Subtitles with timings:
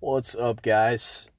[0.00, 1.30] What's up, guys?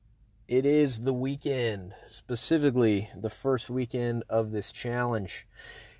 [0.47, 5.45] It is the weekend, specifically the first weekend of this challenge.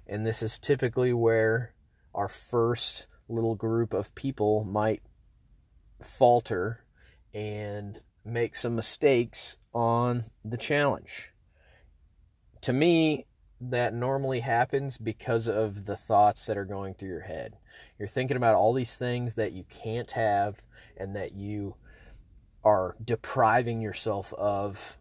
[0.07, 1.75] And this is typically where
[2.15, 5.03] our first little group of people might
[6.01, 6.83] falter
[7.31, 11.29] and make some mistakes on the challenge.
[12.61, 13.27] To me,
[13.61, 17.53] that normally happens because of the thoughts that are going through your head.
[17.99, 20.63] You're thinking about all these things that you can't have
[20.97, 21.75] and that you
[22.67, 24.97] are depriving yourself of.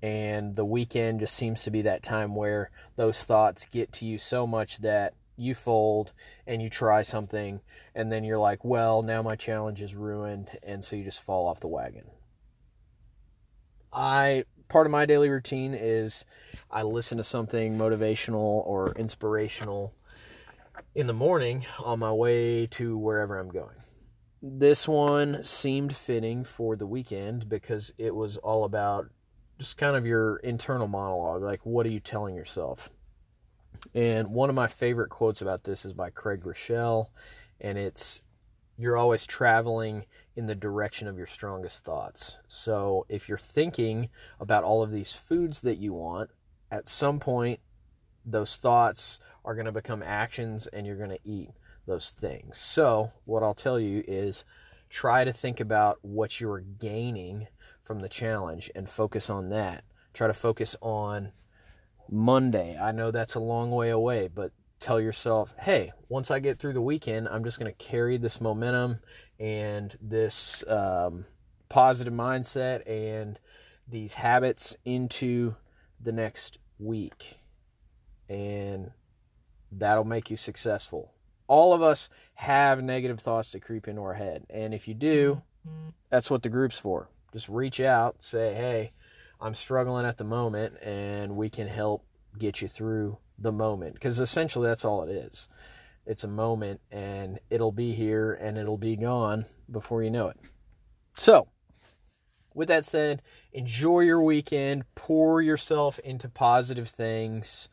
[0.00, 4.16] And the weekend just seems to be that time where those thoughts get to you
[4.18, 6.12] so much that you fold
[6.46, 7.60] and you try something,
[7.94, 10.48] and then you're like, well, now my challenge is ruined.
[10.62, 12.04] And so you just fall off the wagon.
[13.92, 16.26] I part of my daily routine is
[16.70, 19.94] I listen to something motivational or inspirational
[20.94, 23.76] in the morning on my way to wherever I'm going.
[24.48, 29.10] This one seemed fitting for the weekend because it was all about
[29.58, 31.42] just kind of your internal monologue.
[31.42, 32.88] Like, what are you telling yourself?
[33.92, 37.06] And one of my favorite quotes about this is by Craig Groeschel,
[37.60, 38.20] and it's
[38.78, 40.04] you're always traveling
[40.36, 42.36] in the direction of your strongest thoughts.
[42.46, 46.30] So if you're thinking about all of these foods that you want,
[46.70, 47.58] at some point,
[48.24, 51.50] those thoughts are going to become actions and you're going to eat
[51.86, 52.58] those things.
[52.58, 54.44] So, what I'll tell you is
[54.90, 57.48] try to think about what you're gaining
[57.82, 59.84] from the challenge and focus on that.
[60.12, 61.32] Try to focus on
[62.10, 62.78] Monday.
[62.80, 66.74] I know that's a long way away, but tell yourself, hey, once I get through
[66.74, 69.00] the weekend, I'm just going to carry this momentum
[69.38, 71.26] and this um,
[71.68, 73.38] positive mindset and
[73.88, 75.54] these habits into
[76.00, 77.38] the next week.
[78.28, 78.90] And
[79.70, 81.12] that'll make you successful.
[81.48, 84.46] All of us have negative thoughts that creep into our head.
[84.50, 85.42] And if you do,
[86.10, 87.08] that's what the group's for.
[87.32, 88.92] Just reach out, say, hey,
[89.40, 92.04] I'm struggling at the moment, and we can help
[92.38, 95.48] get you through the moment because essentially that's all it is.
[96.06, 100.36] It's a moment and it'll be here and it'll be gone before you know it.
[101.16, 101.48] So,
[102.54, 103.22] with that said,
[103.52, 107.68] enjoy your weekend, pour yourself into positive things.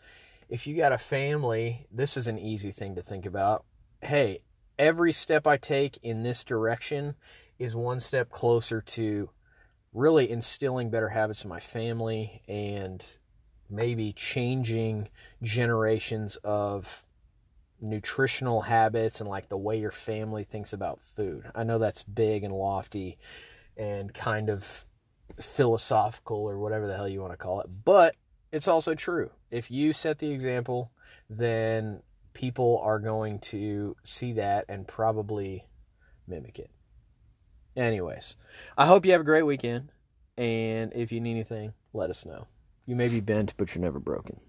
[0.53, 3.66] If you got a family, this is an easy thing to think about.
[4.03, 4.44] Hey,
[4.78, 7.16] every step I take in this direction
[7.58, 9.31] is one step closer to
[9.96, 13.03] really instilling better habits in my family and
[13.68, 15.09] maybe changing
[15.42, 17.03] generations of
[17.81, 21.50] nutritional habits and like the way your family thinks about food.
[21.56, 23.18] I know that's big and lofty
[23.75, 24.86] and kind of
[25.40, 28.16] philosophical or whatever the hell you want to call it, but
[28.53, 29.31] it's also true.
[29.50, 30.91] If you set the example,
[31.28, 32.03] then
[32.34, 35.66] people are going to see that and probably
[36.28, 36.69] mimic it.
[37.75, 38.36] Anyways,
[38.78, 39.90] I hope you have a great weekend.
[40.38, 42.47] And if you need anything, let us know.
[42.86, 44.40] You may be bent, but you're never broken.